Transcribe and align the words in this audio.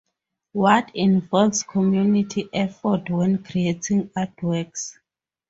Watt 0.53 0.89
involves 0.95 1.61
community 1.61 2.49
effort 2.53 3.07
when 3.11 3.43
creating 3.43 4.09
artworks. 4.17 4.93